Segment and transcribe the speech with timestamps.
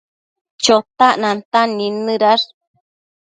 [0.63, 2.47] Chotac nantan nidnëdash